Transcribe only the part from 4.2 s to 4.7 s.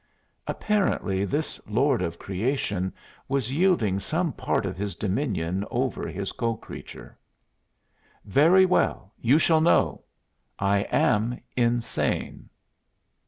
part